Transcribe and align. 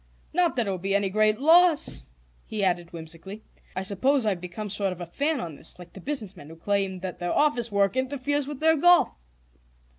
Not 0.33 0.55
that 0.55 0.65
it 0.65 0.69
will 0.71 0.79
be 0.79 0.95
any 0.95 1.11
great 1.11 1.39
loss," 1.39 2.07
he 2.47 2.63
added 2.63 2.91
whimsically. 2.91 3.43
"I 3.75 3.83
suppose 3.83 4.25
I've 4.25 4.41
become 4.41 4.65
a 4.65 4.69
sort 4.71 4.99
of 4.99 5.13
fan 5.13 5.39
on 5.39 5.53
this, 5.53 5.77
like 5.77 5.93
the 5.93 6.01
business 6.01 6.35
men 6.35 6.49
who 6.49 6.55
claim 6.55 6.97
that 7.01 7.19
their 7.19 7.31
office 7.31 7.71
work 7.71 7.95
interferes 7.95 8.47
with 8.47 8.61
their 8.61 8.77
golf." 8.77 9.13